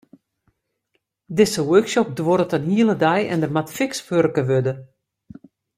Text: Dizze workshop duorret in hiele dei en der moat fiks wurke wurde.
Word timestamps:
Dizze 1.35 1.61
workshop 1.71 2.07
duorret 2.17 2.55
in 2.57 2.67
hiele 2.71 2.95
dei 3.03 3.21
en 3.33 3.41
der 3.41 3.53
moat 3.53 3.69
fiks 3.77 3.99
wurke 4.07 4.43
wurde. 4.49 4.73